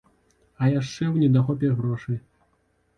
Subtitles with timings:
[0.61, 2.17] А яшчэ ў недахопе грошай.